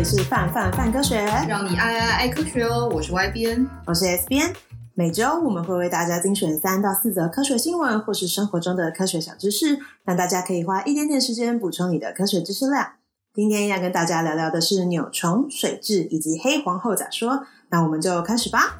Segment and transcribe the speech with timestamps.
[0.00, 2.88] 里是范范范科学，让你爱爱爱科学哦！
[2.90, 4.50] 我是 Y 编，我是 S 编。
[4.94, 12.92] 每周我们会为大家精选三到四则科学新闻，或是生活中的科学小知识，让大家可以花一点点时间补充你的科学知识量。
[13.34, 18.78] 今天要跟大家聊聊的是纽虫、水蛭以及黑皇后假说，那我们就开始吧。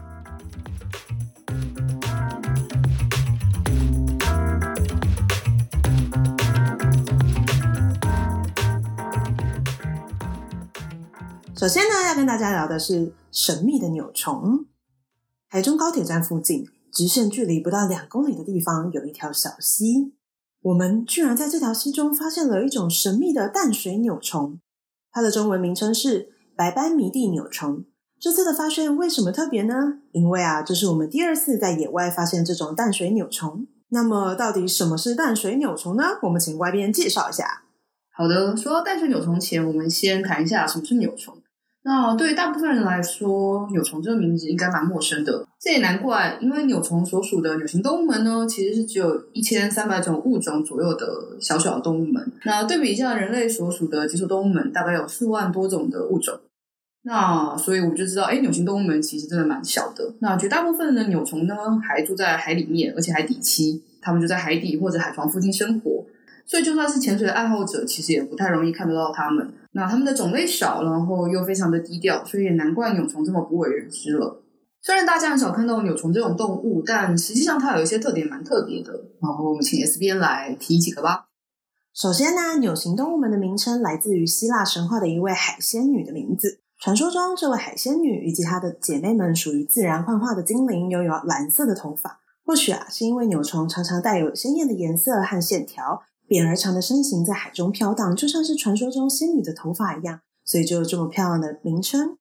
[11.60, 14.64] 首先呢，要跟大家聊的是神秘的纽虫。
[15.50, 20.14] 台中高铁站附近，直线距离不到两公里的地方，有一条小溪。
[20.62, 24.58] 我们居然在这条溪中发现了一种神秘的淡水纽虫，
[25.12, 27.84] 它的中文名称是白斑迷地纽虫。
[28.18, 29.98] 这次的发现为什么特别呢？
[30.12, 33.66] 因为啊，这是我们第二次在野外发现这种淡水纽虫。
[33.90, 36.04] 那么，到底什么是淡水纽虫呢？
[36.22, 37.64] 我们请外边介绍一下。
[38.12, 41.36] 好的，说到淡水纽虫前，我们先谈一下什么是纽虫。
[41.82, 45.46] 那对于大部分人来说，纽虫这个名字应该蛮陌生的。
[45.58, 51.06] 这也难怪，因为纽虫所属的纽形动物门呢，其实是只有一千三百种物种左右的
[51.40, 52.32] 小小动物门。
[52.44, 56.38] 那对比一下人类所属的脊索动物门，大概有四万多种的物种。
[57.02, 60.12] 那所以我就知道，哎，纽形动物门其实真的蛮小的。
[60.20, 66.04] 那绝大部分的纽虫呢，还住在海里面，而且还底栖，它们就在海底或者海床附近生活。
[66.50, 69.54] 所以就算是潜水的爱好者，其实也不太容易看得到它们。
[69.70, 74.42] 那它们的种类少，然后又非常的低调，所以也难怪纽虫这么不为人知了。
[74.82, 78.90] 虽然大家很少看到纽虫这种动物，但实际上它有一些特点蛮特别的。
[79.22, 81.26] 然后我们请 S 编来提几个吧。
[81.94, 86.62] 首先呢，纽形动物门的名称来自于希腊神话的一位海仙女的名字。
[86.80, 92.18] 传说中，这位海仙女以及她的姐妹们属于自然幻化的精灵，拥有蓝色的头发。
[92.44, 96.02] 或许啊，是因为纽虫常常带有鲜艳的颜色和线条。
[96.30, 102.18] 扁而长的身形在海中飘荡，就像是传说中仙女的头发一样，所以就有这么漂亮的名称。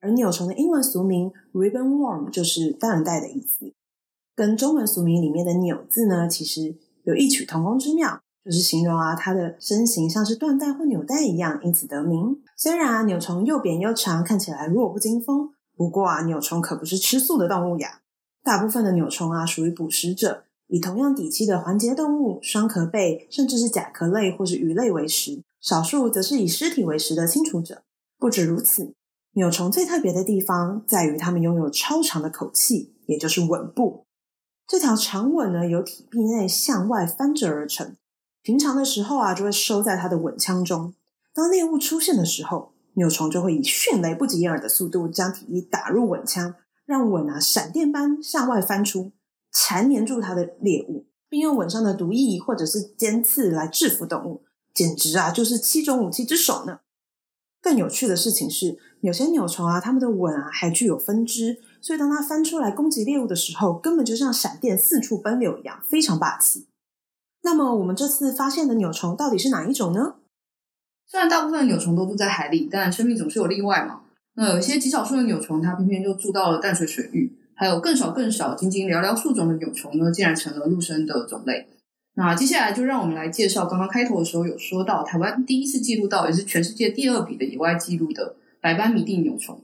[0.00, 3.74] 而纽虫的英文俗名 ribbon worm 就是缎带的意思，
[4.34, 12.40] 跟中文俗名里面的“纽”字呢，其实有异曲同工之妙，就是形容啊它的身形像是缎带或纽带一样，因此得名。
[12.56, 18.00] 虽然啊纽虫又扁又长，看起来弱不禁风，不过啊纽虫可不是吃素的动物呀，
[18.42, 20.43] 大部分的纽虫啊属于捕食者。
[20.68, 27.82] 以同样底栖的环节动物、双壳贝，甚至是甲壳类或是鱼类为食；少数则是以尸体为食的清除者。
[28.18, 28.94] 不止如此，
[29.32, 34.06] 纽虫最特别的地方在于它们拥有超长的口器，也就是吻部。
[34.66, 37.96] 这条长吻呢，由体壁内向外翻折而成。
[38.42, 40.94] 平常的时候啊，就会收在它的吻腔中。
[41.34, 46.54] 当猎物出现的时候，纽虫就会以迅雷不及掩耳的速度将体液打入吻腔，
[46.86, 49.12] 让吻啊闪电般向外翻出。
[49.54, 54.42] 缠黏住它的猎物，并用吻上的毒液或者是尖刺来制服动物，
[54.74, 56.80] 简直啊就是七种武器之首呢。
[57.62, 66.66] 更有趣的事情是，有些扭虫啊，它们的吻啊还具有分支，所以当它翻出来攻击猎物的时候，根本就像闪电四处奔流一样，非常霸气。
[67.42, 70.16] 那么，我们这次发现的扭虫到底是哪一种呢？
[71.06, 74.02] 虽然大部分的纽虫都住在海里，但生命总是有例外嘛。
[74.34, 77.38] 那有些极少数的扭虫，它偏偏就住到了淡水水域。
[77.54, 81.66] 还有更少更少，仅仅寥寥数种的纽虫呢，竟然成了陆生的种类。
[82.16, 89.60] 那接下来就让我们来介绍刚刚开头的时候有说到，台湾第一次记录到，也是全世界第二笔的野外记录的白斑迷定纽虫。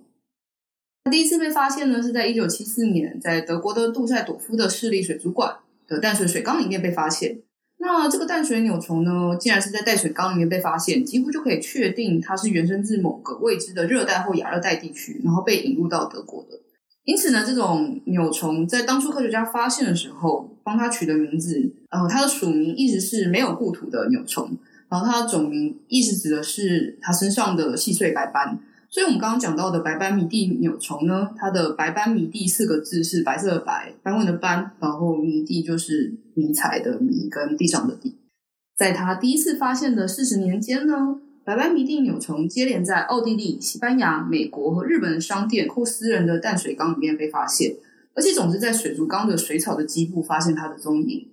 [1.05, 5.57] 它第一次被发现呢，是在一九七四年，在德国的杜塞朵夫的市立水族馆
[5.87, 7.39] 的淡水水缸里面被发现。
[7.79, 16.61] 那这个淡水纽虫呢，竟然是在淡水缸里面被发现，几乎就可以确定它是原生自某个未知的热带或亚热带地区，然后被引入到德国的。
[17.11, 24.57] 因此呢，这种纽虫在当初科学家发现的时候，帮它取的名字，呃，它的属名意思是没有故土的纽虫，
[24.89, 28.61] 然后它的种名意思指的是它身上的细碎白斑。
[28.89, 38.19] 所以我们刚刚讲到的白斑迷地纽虫呢，它的白斑迷地四个字是白色的白，斑纹的斑，然后迷地就是迷彩的迷跟地上的地。
[38.77, 47.77] 在它第一次发现的四十年间呢，白斑迷地纽虫接连在奥地利、西班牙、美国和日本的商店或私人的淡水缸里面被发现，
[48.15, 51.29] 而且总是在水族缸的水草的基部发现它的踪影。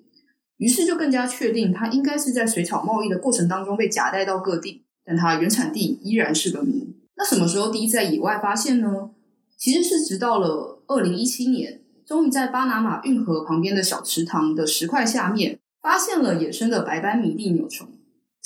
[0.57, 6.95] 于是就更加确定它应该是在水草贸易的过程当中被夹带到各地，但它原产地依然是个谜。
[7.15, 9.11] 那什么时候第一在野外发现呢？
[9.57, 17.87] 其实是直到了二零一七年，终于在巴拿马运河旁边的小池塘的石块下面发现了野生的白斑迷地纽虫。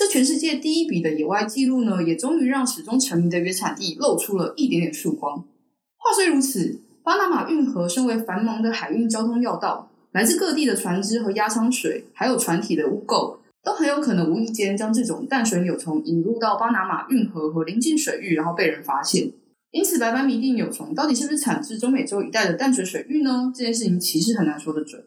[0.02, 5.38] 这全世界第一笔的野外记录呢，也终于让始终沉迷的原产地露出了一点点曙光。
[5.38, 19.32] 话虽如此，巴拿马运河身为繁忙的海运交通要道，来自各地的船只和压舱水，还有船体的污垢，都很有可能无意间将这种淡水纽虫引入到巴拿马运河和邻近水域，然后被人发现。
[19.70, 23.54] 因此，白斑迷定扭虫到底是不是产自中美洲一带的淡水水域呢？
[23.56, 25.06] 这件事情其实很难说得准。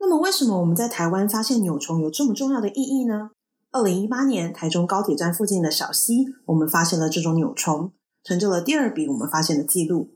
[0.00, 3.32] 那么，为什么我们在台湾发现扭虫有这么重要的意义呢？
[3.70, 7.92] 二零一八年，台中高铁站附近的小溪，我们发现了这种纽虫，
[8.24, 10.14] 成就了第二笔我们发现的记录。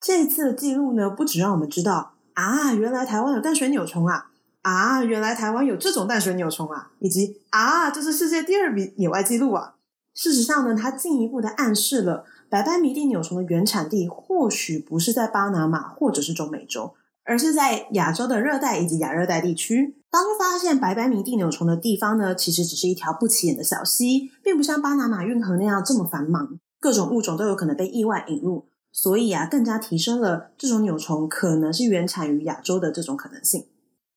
[0.00, 4.32] 这次的记录呢，不只让我们知道啊，原来台湾有淡水纽虫啊，
[4.62, 9.76] 啊，原来台湾有这种淡水纽虫啊，以及啊，这是世界第二笔野外记录啊。
[10.12, 16.94] 事实上呢，它进一步的暗示了白斑迷地纽虫的原产地或许不是在巴拿马或者是中美洲，
[17.24, 19.96] 而是在亚洲的热带以及亚热带地区。
[20.10, 28.68] 当初发现白白迷地纽虫的地方呢，其实只是一条不起眼的小溪，并不像巴拿马运河那样这么繁忙，各种物种都有可能被意外引入。
[28.92, 33.66] 所以啊，更加提升了这种纽虫可能是原产于亚洲的这种可能性。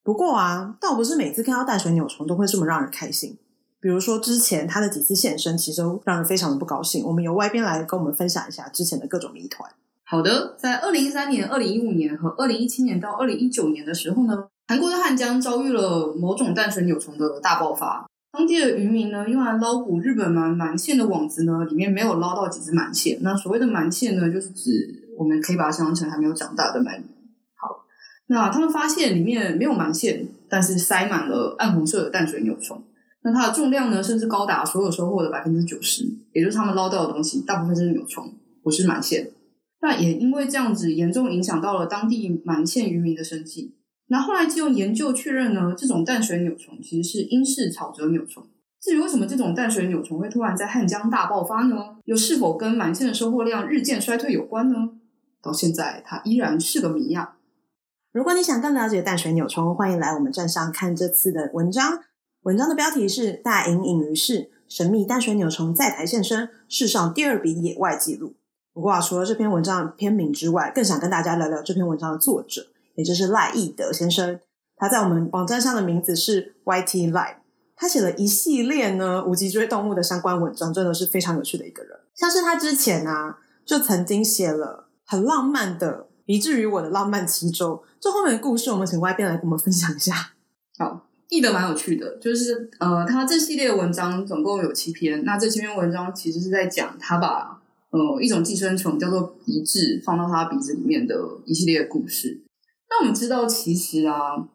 [0.04, 3.39] 不过啊，倒不是每次看到淡水纽虫都会这么让人开心。
[3.80, 7.04] 比如说之前它的几次现身，其实都让人非常的不高兴。
[7.06, 9.71] 我们由外边来跟我们分享一下之前的各种谜团。
[10.09, 18.09] 好的，在二零一三年、二零一五年和二零一七年到二零一九年的时候呢，韩国的汉江遭遇了某种淡水纽虫的大爆发。
[18.31, 23.19] 当地的渔民呢，用来捞捕日本鳗鳗线的网子呢，里面没有捞到几只鳗线。
[23.21, 27.04] 那所谓的鳗线呢，就是指我们可以把它想象成还没有长大的鳗鱼。
[27.56, 27.83] 好，
[28.27, 32.81] 那他们发现里面没有鳗线，但是塞满了暗红色的淡水纽虫。
[33.24, 38.33] 那它的重量呢，甚至高达所有收获的百分之九十，也就是他们捞到的东西大部分是纽虫，
[38.63, 39.31] 不是鳗线。
[39.80, 43.76] 那也因为这样子，严重影响到了当地鳗线渔民的生计。
[44.08, 48.48] 那后来经用研究确认呢，这种淡水扭虫其实是英式草褶扭虫。
[48.80, 51.98] 至于为什么这种淡水扭虫会突然在汉江大爆发呢？
[52.06, 54.92] 又是否跟满线的收获量日渐衰退有关呢？
[55.42, 57.36] 到现在它依然是个谜呀。
[58.14, 62.00] 如果你想更了解淡水扭虫，欢迎来我们站上看这次的文章。
[62.44, 68.36] 文章的标题是“大隐隐于市，神秘淡水扭虫在台现身，世上第二笔野外记录”。
[68.78, 72.68] 不过，除了这篇文章的篇名之外，更想跟大家聊聊这篇文章的作者。
[72.94, 74.40] 也就是赖义德先生，
[74.76, 77.38] 他在我们网站上的名字是 Y T Lie，
[77.76, 81.98] 他写了一系列呢无脊椎动物的相关文章，真的是非常有趣的一个人。
[82.14, 87.84] 像是他之前啊，就曾经写了很浪漫的，以至于我的浪漫七周。
[88.00, 90.14] 这后面的故事，我们请外边来跟我们分享一下。
[90.78, 97.60] 好，义德蛮有趣的，就是呃，他这系列文章总共有七篇，那这七篇文章其实是在讲他把
[97.98, 101.16] 呃一种寄生虫叫做鼻质放到他鼻子里面的
[101.46, 102.44] 一系列的故事。
[102.90, 104.48] 那我们知道，其实啊，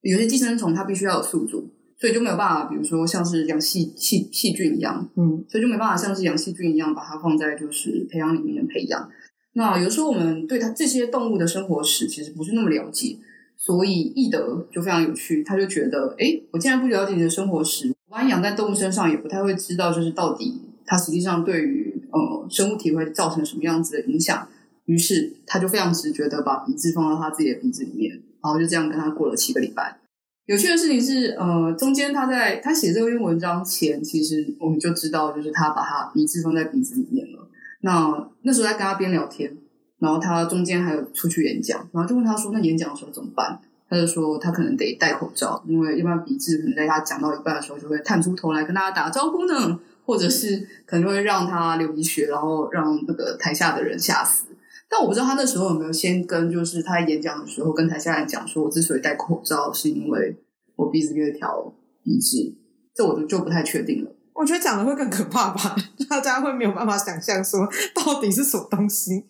[0.00, 9.10] 有些寄生虫它必须要有宿主，所以就没有办法，比如说像是养细细细菌一样，嗯，所以就没办法像是养细菌一样把它放在就是培养里面培养。
[9.54, 13.18] 那有时候我们对它这些动物的生活史其实不是那么了解，
[13.58, 24.46] 所以易德就非常有趣，他就觉得，哎，我既然不了解你的生活史，我把你养在动物身上也不太会知道，就是到底它实际上对于呃生物体会造成什么样子的影响。
[24.84, 28.10] 于是他就非常直觉的把鼻子放到他自己的鼻子里面，
[28.42, 29.98] 然后就这样跟他过了七个礼拜。
[30.46, 37.48] 有趣的事情是，呃，中间他在他写这篇文章前，其实我们就知道，就是他把他鼻子放在鼻子里面了。
[37.82, 39.56] 那那时候在跟他边聊天，
[40.00, 54.46] 然后他中间还有出去演讲，然后就问他说：“那演讲的时候怎么办？”他就说：“他可能得戴口罩，因为一般鼻子可能在他讲到一半的时候就会探出头来跟大家打招呼呢，或者是可能会让他流鼻血，然后让那个台下的人吓死。”
[54.88, 60.36] 但我不知道他那时候有没有先跟，就是他在演讲的时候跟台下人讲说，我之所以戴口罩，是因为
[60.76, 62.54] 我鼻子里有一条鼻子，
[62.94, 64.14] 这我就就不太确定了。
[64.34, 65.74] 我觉得讲的会更可怕吧，
[66.10, 69.24] 大家会没有办法想象说到底是什么东西。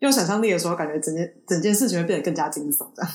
[0.00, 3.10] 用想象力的时候，感觉整件整件事情会变得更加惊悚这样。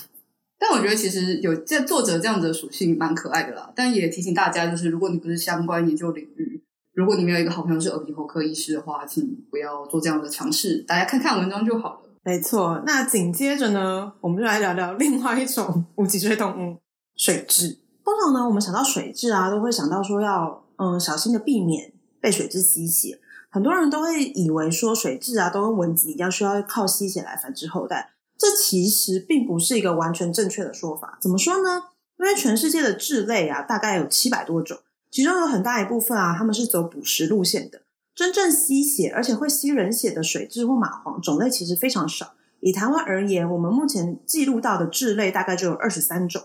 [0.58, 3.72] 但我觉得其实有这作者这样子的属性蛮可爱的啦。
[3.76, 6.64] 但也提醒大家，就是如果你不是相关研究领域。
[7.02, 10.78] 如果你没有一个好朋友是耳鼻喉科医师的话，请不要做这样的尝试。
[10.88, 12.02] 大家看看文章就好了。
[12.24, 16.78] 没错，那紧接着呢，我们就来聊聊另外一种无脊椎动物——
[17.18, 17.80] 水蛭。
[18.06, 23.20] 通常呢，我们想到水蛭啊，都会想到说要嗯小心的避免被水蛭吸血。
[23.50, 28.12] 很多人都会以为说水蛭啊都跟蚊子一样，需要靠吸血来繁殖后代。
[28.38, 31.18] 这其实并不是一个完全正确的说法。
[31.20, 31.86] 怎么说呢？
[32.20, 34.78] 因为全世界的蛭类啊，大概有七百多种。
[35.12, 37.84] 其中有很大一部分啊，他们是走捕食路线的。
[38.16, 42.34] 真正吸血而且会吸人血的水蛭或蚂蟥种类其实非常少。
[42.62, 46.44] 以台湾而言，我们目前记录到的蛭类大概就有二十三种，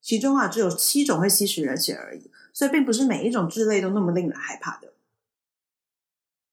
[0.00, 2.30] 其中啊只有七种会吸食人血而已。
[2.52, 4.92] 所以并不是每一种蛭类都那么令人害怕的。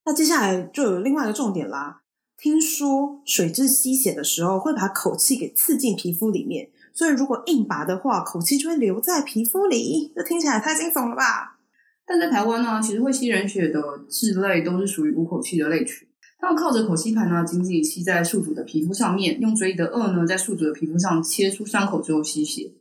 [0.06, 2.02] 那接下来就有另外一个重点啦。
[2.38, 10.12] 听说水蛭吸血的时候会把口气给刺进皮肤里面，所以如果硬拔的话，口气就会留在皮肤里。
[10.16, 11.58] 这听起来太惊悚了吧？
[12.06, 16.08] 但在台湾呢，其实会吸人血的痣类都是属于无口器的类群。
[16.40, 22.72] 它们靠着口吸盘呢，紧紧吸在宿主的皮肤上面，用嘴里的颚呢，在宿主的皮肤上切出伤口之后吸血。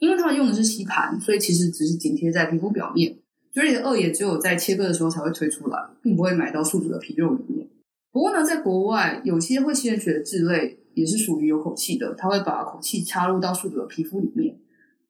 [0.00, 3.16] 因为它们用的是吸盘，所以其实只是紧贴在皮肤表面，
[3.52, 7.68] 嘴里的颚也只有在切割的时候才会推出来，并不会埋到宿主的皮肉里面。
[8.12, 14.58] 不过呢，在国外，有些会吸人血的痣类也是属于有口气的，它会把口气插入到宿主的皮肤里面。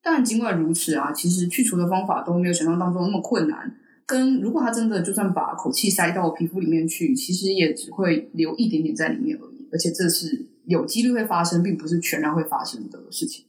[0.03, 3.77] 但尽管如此啊，其实去除的方法都没有想象当中那么困难。
[4.07, 9.67] 跟如果它真的就算把口气塞到皮肤里面去，其实也只会留一点点在里面而已。
[9.73, 13.47] 而且这是有几率会发生，并不是全然会发生的事情。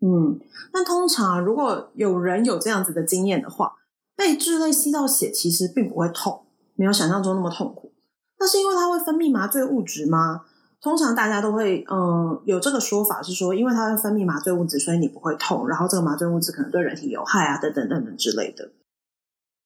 [0.00, 0.38] 嗯，
[0.74, 3.72] 那通常如果有人有这样子的经验的话，
[4.14, 6.42] 被雉类吸到血其实并不会痛，
[6.74, 7.94] 没有想象中那么痛苦。
[8.38, 10.42] 那是因为它会分泌麻醉物质吗？
[10.80, 15.68] 通常大家都会，嗯，有这个说法是说，因为它会分泌麻醉物质，所以你不会痛。
[15.68, 18.70] 然后这个麻醉物质可能对人体有害啊，等等等等之类的。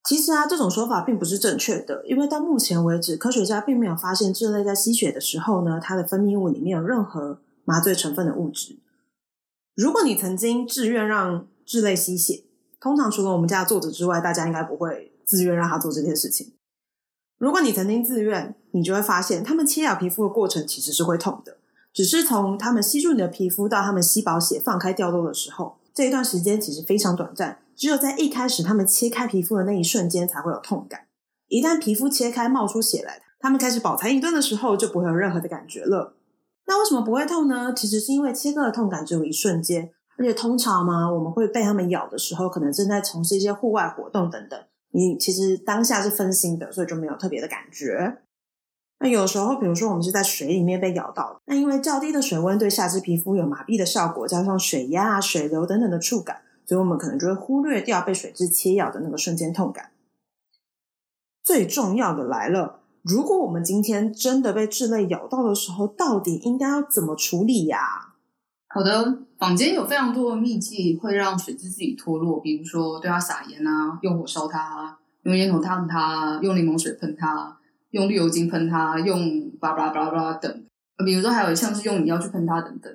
[0.04, 8.78] 其实啊，这种说法并不是正确的，因为到目前为止，科学家并没有发现雉类在吸血的时候呢，它的分泌物里面有任何麻醉成分的物质。
[9.76, 12.45] 如果你曾经自愿让雉类吸血，
[12.81, 16.54] 通常除了我们家的作者之外，大家应该不会自愿让他做这件事情。
[17.39, 21.57] 如果你曾经自愿，你就会发现，他们切咬皮肤的过程其实是会痛的。
[21.93, 27.59] 只是从他们吸住你的皮肤到他们吸饱血放开掉落的时候，这一段时间其实非常短暂。
[27.77, 31.01] 只有在一开始他们切开皮肤的那一瞬间才会有痛感。
[31.49, 36.15] 一旦皮肤切开冒出血来，他们开始饱餐一顿的时候，就不会有任何的感觉了。
[36.67, 37.75] 那为什么不会痛呢？
[37.75, 44.59] 其实是因为切割的痛感只有一瞬间，而且通常嘛，我们会被他们咬的时候，可能正在从事一些户外活动等等。
[44.93, 48.19] 你其实当下是分心的，所以就没有特别的感觉。
[49.01, 59.91] 那有时候，比如说我们是在水里面被咬到，那因为较低的水温对下肢皮肤有麻痹的效果，加上水压、水流等等的触感，所以我们可能就会忽略掉被水蛭切咬的那个瞬间痛感。
[61.43, 68.12] 最重要的来了，如果我们今天真的被雉类咬到的时候，到底应该要怎么处理呀？
[68.75, 77.59] 好的，坊间有非常多的秘技会让水蛭自己脱落，比如说对它撒盐啊，用火烧它，用烟头烫它，用柠檬水喷它，
[77.91, 80.64] 用绿油精喷它，用巴拉巴拉巴拉等。
[81.05, 82.91] 比如说还有像是用饮料去喷它等等。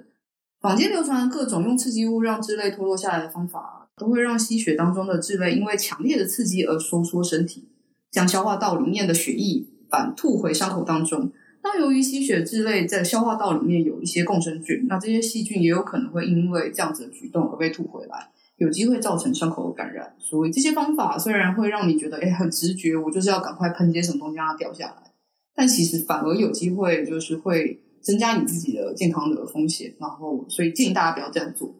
[0.59, 7.69] 坊间流传各种用刺激物让雉类脱落下来的方法，都会让吸血当中的雉类因为强烈的刺激而收缩身体，
[8.09, 11.31] 将消化道里面的血液反吐回伤口当中。
[11.73, 20.15] 那由于吸血雉类在消化道里面有一些共生菌，那这些细菌也有可能会因为这样子的举动而被吐回来，有机会造成伤口的感染。
[20.17, 25.11] 所以这些方法虽然会让你觉得诶很直觉，我就是要赶快喷些什么东西让它掉下来，
[25.53, 29.93] 但其实反而有机会就是会增加你自己的健康的风险。
[29.99, 31.75] 然后，所以建议大家不要这样做。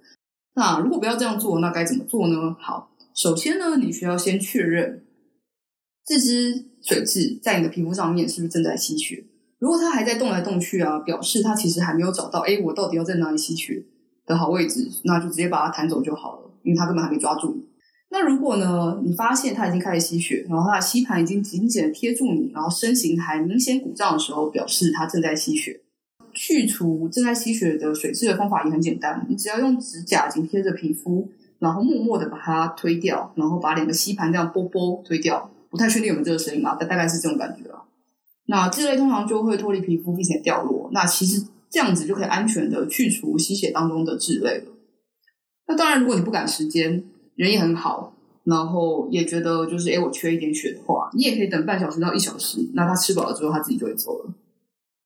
[0.56, 2.56] 那如果不要这样做，那该怎么做呢？
[2.60, 5.06] 好，首先呢，你需要先确认
[6.06, 9.24] 这只水蛭在你的皮肤上面是不是正在吸血。
[9.60, 13.84] 如果它还在动来动去啊，表示它其实还没有找到，诶，我到底要在哪里吸血
[14.26, 17.66] 的好位置，那就直接把它弹走就好了，因为它根本还没抓住。
[18.10, 25.82] 那如果呢，你发现它已经开始吸血，然后它的吸盘已经紧紧的贴住你，然后身形还明显鼓胀的时候，表示它正在吸血。
[26.34, 35.50] 去除正在吸血的水蛭的方法也很简单，你只要用指甲紧贴着皮肤，然后默默的把它推掉，然后把两个吸盘这样啵啵推掉。
[35.70, 37.82] 不太确定有没有这个声音啊，但大概是这种感觉啊。
[38.48, 44.72] 那雉类通常就会脱离皮肤并且掉落，那其实这样子就可以安全的去除吸血当中的雉类了。
[45.68, 47.04] 那当然，如果你不赶时间，
[47.36, 54.34] 人也很好，然后也觉得就是诶我缺一点血的话，你也可以等半小时到一小时，那它吃饱了之后，它自己就会走了，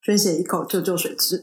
[0.04, 1.42] 捐血一口救救水蛭。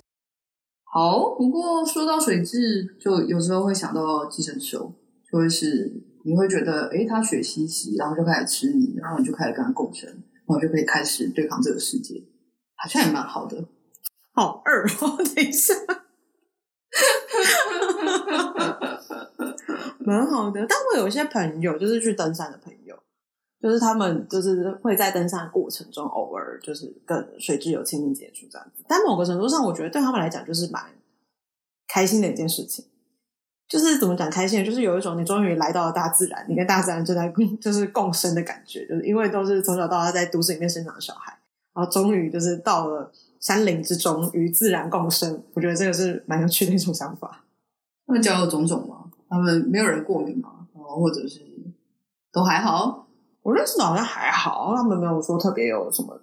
[0.84, 4.92] 好，不过说到水蛭，就有时候会想到寄生兽，
[5.30, 10.08] 就会是你会觉得诶它血吸吸，然后就开始吃你，然后你就开始跟它共生。
[10.48, 12.14] 我就可以开始对抗这个世界，
[12.74, 13.64] 好像也蛮好的。
[14.32, 15.74] 好二哦，等一下，
[19.98, 20.64] 蛮好的。
[20.68, 22.96] 但我有一些朋友，就是去登山的朋友，
[23.60, 28.84] 就是他们就是会在登山过程中偶尔就是跟水质有亲密接触这样子。
[28.88, 30.82] 但某个程度上，我觉得对他们来讲就是蛮
[31.88, 32.84] 开心的一件事情。
[33.68, 41.38] 就是怎么讲开心，就是有一种你终于来到了大自然，你跟大自然正在 就是共生的感觉，就是因为都是从小到大在都市里面生长的小孩，
[41.74, 47.44] 然后终于就是到了山林之中与自然共生，我觉得这个是蛮有趣的一种想法。
[48.06, 49.04] 他们交友种种吗？
[49.28, 50.66] 他们没有人过敏吗？
[50.74, 51.42] 然后或者是
[52.32, 53.06] 都还好？
[53.42, 56.18] 我认识的好像还好，他们没有说特别有什么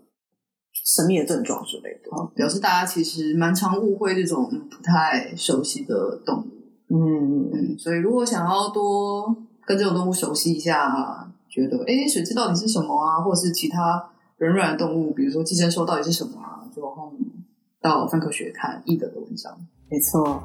[0.74, 6.54] 神秘的症状之类的，表示大家其实蛮常误会这种不太熟悉的动物。
[6.88, 17.12] 嗯嗯，所以如果想要多跟这种动物熟悉一下，觉得哎，水蛭到底是什么啊，或者是其他软软的动物，比如说寄生兽到底是什么啊，就往后
[17.82, 19.58] 到范科学看易德的文章。
[19.89, 20.44] 没错。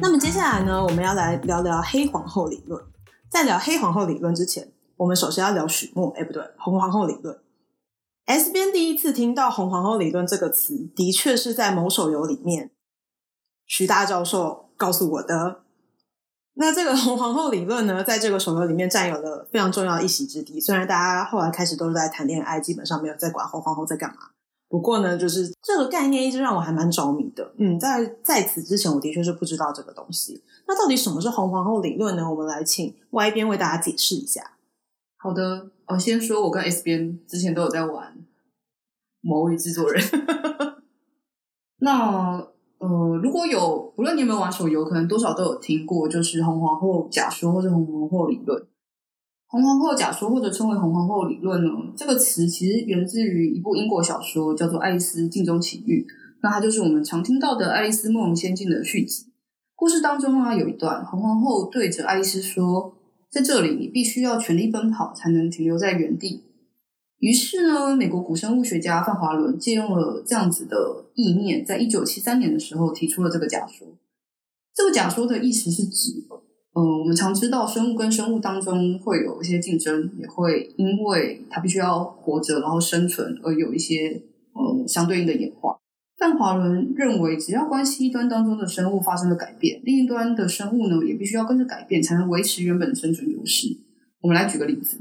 [0.00, 2.82] 那么接下来呢，我们要来聊聊黑皇后理论。
[3.28, 4.66] 在聊黑皇后理论之前，
[4.98, 6.10] 我们首先要聊许墨。
[6.10, 7.38] 哎，不对，红皇后理论。
[8.26, 12.70] S 边第一次听到“红皇后理论”这个词，的确是在某手游里面，
[13.64, 15.62] 徐大教授告诉我的。
[16.54, 20.60] 那这个红皇后理论呢，在这个手游里面占有了非常重要的一席之地。
[20.60, 24.16] 虽然大家后来开始都是在谈恋爱，基本上没有在管红皇后在干嘛。
[24.68, 27.52] 不过呢，就是这个概念一直让我还蛮着迷的。
[27.56, 30.42] 嗯，在在此之前，我的确是不知道这个东西。
[30.66, 32.28] 那到底什么是红皇后理论呢？
[32.28, 34.57] 我们来请 Y 边为大家解释一下。
[35.20, 38.14] 好的，我先说，我跟 S 边之前都有在玩
[39.20, 40.00] 《某位制作人》。
[41.80, 42.46] 那
[42.78, 48.66] 呃，如果有，不论你有没有玩手游，可能多少都有听过，就是红皇后假说或者红皇后理论。
[49.48, 56.06] 红皇后假说，或者称为红皇后理论呢，这个词其实源自于一部英国小说，叫做《爱丽丝镜中奇遇》。
[56.42, 59.32] 那它就是我们常听到的《爱丽丝梦游仙境》的续集。
[59.74, 62.94] 故事当中啊，有一段红皇后对着爱丽丝说
[63.30, 66.44] ：“在这里，你必须要全力奔跑，才能停留在原地。”
[67.20, 73.88] 于是呢，美国古生物学家范华伦借用了这样子的意念，在一九七三年的时候提出了这个假说。
[74.74, 76.24] 这个假说的意思是指。
[76.74, 85.77] 呃，我们常知道生物跟生物当中会有一些竞争，也会因为它必须要活着，然后生存而有一些呃相对应的演化。
[86.20, 93.68] 但华伦认为，只要关系一端当中的生物发生了改变，另一端的生物呢也必须要跟着改变，才能维持原本的生存优势。
[94.20, 94.98] 我们来举个例子，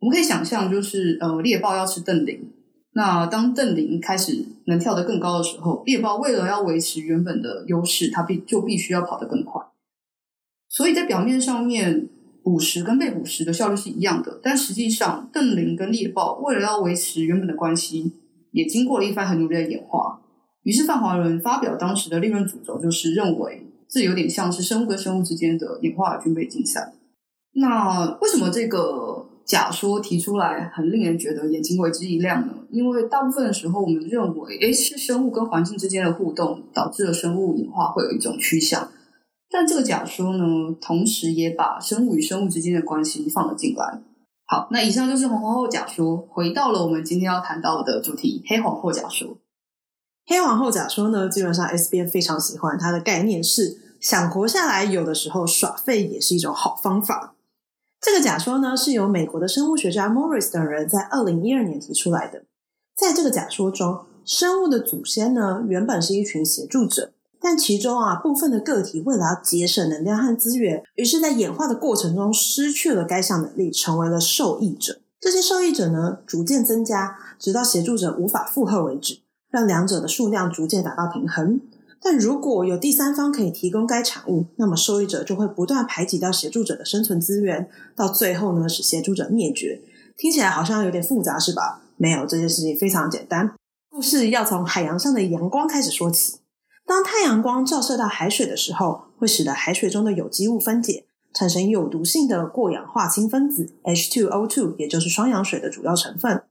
[0.00, 2.50] 我们可以想象，就是呃猎豹要吃邓羚，
[2.94, 9.60] 那当邓羚开始能跳得更高的时候，猎豹为了要维持原本的优势，它必就必须要跑得更快。
[10.70, 12.08] 所以在表面上面，
[12.42, 18.12] 捕食跟被捕食的效率是一样的，但实际上，邓羚跟猎豹为了要维持原本的关系，
[18.52, 20.21] 也经过了一番很努力的演化。
[20.62, 26.92] 于是，范华伦发表当时的理论主轴，就是认为这有点像是生物跟生物之间的演化军备竞赛。
[27.54, 32.54] 那为什么这个假说提出来很令人觉得眼睛为之一亮呢？
[32.70, 38.90] 因为大部分的时候，我们认为，诶，是生物跟环境之间的互动导致了生物演化会有一种趋向。
[39.50, 40.44] 但这个假说呢，
[40.80, 44.00] 同时也把生物与生物之间的关系放了进来。
[44.46, 46.16] 好，那以上就是红皇后假说。
[46.16, 49.36] 回到了我们今天要谈到的主题——黑皇后假说。
[50.26, 57.34] 黑皇后假说呢，基本上 SBN 非常喜欢它的概念是：想活下来，有的时候耍废也是一种好方法。
[58.00, 62.44] 这个假说呢，是由美国的生物学家 Morris 等人在二零一二年提出来的。
[62.96, 67.12] 在这个假说中，生物的祖先呢，原本是一群协助者。
[67.44, 75.00] 但其中啊，部分的个体为了要节省能量和资源，于是，在演化的过程中失去了该项能力，成为了受益者。
[75.20, 79.18] 这些受益者呢，逐渐增加，直到协助者无法负荷为止，
[79.52, 81.60] 让两者的数量逐渐达到平衡。
[82.00, 89.80] 但如果有第三方可以提供该产物，那么受益者就会不断排挤掉协助者的生存资源，到最后呢，使协助者灭绝。
[90.16, 91.82] 听起来好像有点复杂，是吧？
[91.96, 93.54] 没有，这件事情非常简单。
[93.88, 96.38] 故事要从海洋上的阳光开始说起。
[96.84, 106.42] 当太阳光照射到海水的时候，会使得海水中的有机物分解，产生有毒性的过氧化氢分子 H2O2，也就是双氧水的主要成分。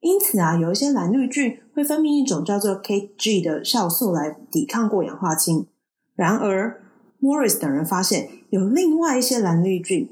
[0.00, 5.66] 因此啊，有一些蓝绿菌会分泌一种叫做 KG 的酵素来抵抗过氧化氢。
[6.14, 6.82] 然而
[7.20, 10.08] ，Morris 等人发现有另外一些蓝绿菌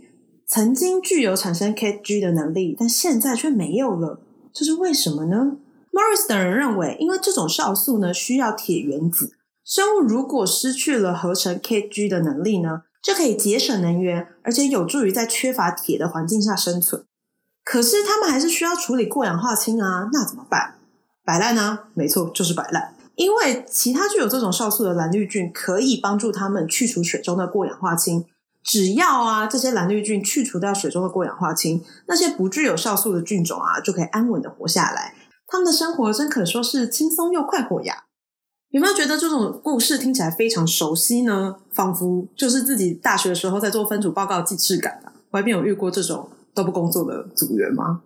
[0.46, 4.20] 曾经具有产生 KG 的能力，但现在却没有了。
[4.52, 5.56] 这是为什么呢
[5.90, 9.32] ？Morris 等人认为，因为这种酵素呢需要铁原子。
[9.64, 17.04] 生物如果失去了合成 Kg 的能力呢，就可以节省能源，而且有助于在缺乏铁的环境下生存。
[17.70, 20.76] 可是他们还是需要处理过氧化氢啊，那怎么办？
[21.22, 21.80] 摆烂呢？
[21.92, 22.94] 没错，就是摆烂。
[23.14, 28.24] 因为其他具有这种酵素的蓝绿菌可以帮助他们去除水中的过氧化氢。
[28.64, 35.12] 只要啊这些蓝绿菌去除掉水中的过氧化氢，那些不具有酵素的菌种啊就可以安稳的活下来。
[35.46, 38.04] 他们的生活真可说是轻松又快活呀。
[38.70, 41.56] 有没有觉得这种故事听起来非常熟悉呢？
[41.74, 45.12] 仿佛就是自己大学的时候在做分组报告的既视感啊！
[45.32, 48.02] 外面有遇过这种都不工作的组员吗？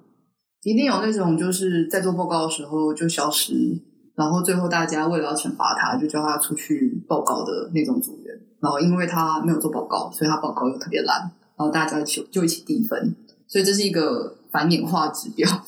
[0.62, 3.83] 一定有那种就是在做报告的时候就消失，
[4.14, 8.40] 然后最后大家为了要惩罚他，就叫他出去报告的那种组员。
[8.61, 11.20] 然后因为他没有做报告，所以他报告又特别烂，
[11.57, 13.16] 然后大家就就一起低分。
[13.48, 15.48] 所以这是一个反演化指标。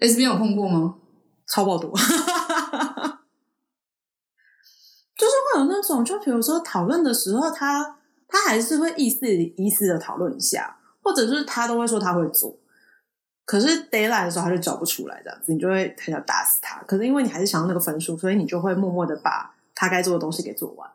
[0.00, 0.96] S B 有碰过吗？
[1.46, 2.06] 超爆多， 就是
[5.54, 12.56] 会有那种，就比如说讨论的时候，他他还是会意思意思的讨论一下，或者是他都会说他会做，
[13.44, 16.80] 可是 deadline 的时候他就找不出来，这样子你就会很想打死他。
[16.84, 20.88] 可是因为你还是想要那个分数，所以你就会默默的把他该做的东西给做完。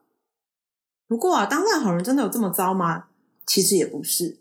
[1.07, 3.05] 不过啊，当烂好人真的有这么糟吗？
[3.45, 4.39] 其实也不是。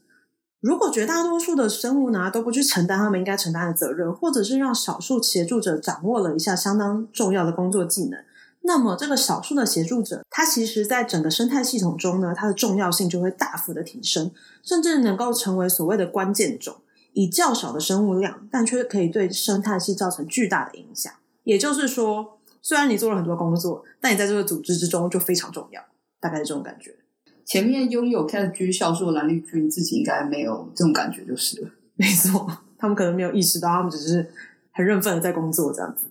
[0.60, 8.24] 如果绝大多数的生物呢都不去承担他们应该承担的责任，或者是让少数协助者掌握了一下相当重要的工作技能，
[8.66, 14.32] 那么这个少数的协助者，他其实在整个生态系统中呢，它的重要性就会大幅的提升，
[14.64, 16.74] 甚至能够成为所谓的关键种，
[17.12, 21.12] 以较少的生物量，但却可以对生态系造成巨大的影响。
[21.44, 25.80] 也就是说，虽然你做了很多工作，但你在这个组织之中就非常重要，
[26.20, 26.96] 大概是这种感觉。
[27.44, 31.70] 前面拥有 Cat G 酵素的蓝绿菌自己应该没有这种感觉，就是了。
[31.94, 34.28] 没错，他们可能没有意识到，他们只是
[34.72, 36.06] 很认份的在工作这样子。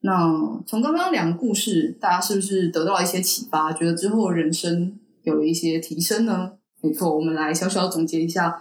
[0.00, 3.72] 那从刚刚两个故事，大家是不是得到了一些启发？
[3.72, 6.52] 觉得之后人生有了一些提升呢？
[6.80, 8.60] 没错，我们来小小总结一下。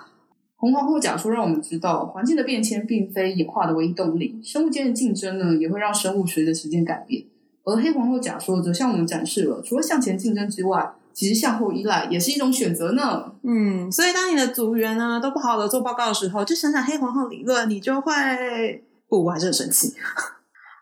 [0.56, 7.24] 红皇后假说让我们知道，环境的变迁并非演化的唯一动力，生物间的竞争呢，也会让生物随着时间改变。
[7.64, 13.34] 而黑皇后假说则向我们展示了，除了向前竞争之外，其实向后依赖也是一种选择呢。
[13.44, 19.94] 嗯，所以当你的组员呢都不好好的做报告的时候，就想想黑皇后理论，你就会不，我还是很生气。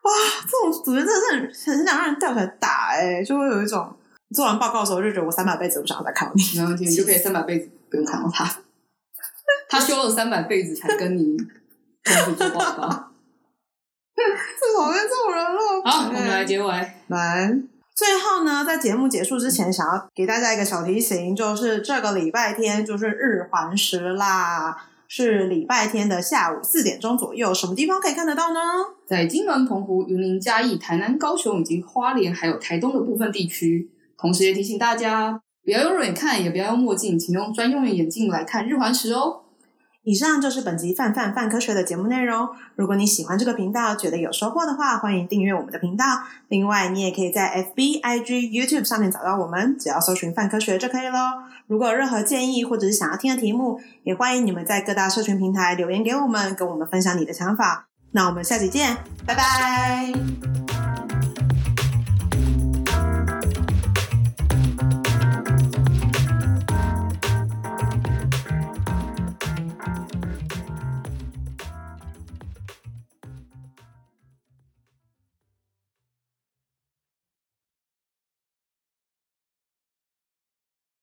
[0.06, 0.12] 哇，
[0.44, 3.92] 这种组员真的是很很想让人掉起来打哎、欸，就会有一种
[4.36, 8.48] 做完报告的时候就觉得我三百辈子不想要再看到你，然后你就可以 三百辈子不用看到他，
[9.68, 11.36] 他修了三百辈子才跟你
[12.38, 13.12] 做报告，
[14.16, 15.82] 最讨厌这种人了。
[15.84, 17.58] 好，我们来结尾来。
[17.96, 28.60] 最后呢，在节目结束之前，想要给大家一个小提醒，就是这个礼拜天就是日环食啦，是礼拜天的下午四点钟左右，什么地方可以看得到呢？
[29.06, 33.90] 在金门、澎湖、云林、嘉义、台南、高雄以及花莲，还有台东的部分地区。
[34.18, 39.42] 同时也提醒大家，不要用肉眼看，也不要用墨镜，请用专用的眼镜来看日环食哦。
[40.06, 42.48] 以上就是本集泛泛泛科学的节目内容。
[42.76, 46.06] 如果你喜欢这个频道，觉得有收获的话，欢迎订阅我们的频道。
[46.48, 51.44] 另外，你也可以在 FB、IG、YouTube 上面找到我们，只要搜寻“泛科学”就可以咯。
[51.66, 57.88] 如果有任何建议或者是想要听的题目，也欢迎你们在各大社群平台留言给我们，跟我们分享你的想法。
[58.12, 60.65] 那我们下期见，拜拜。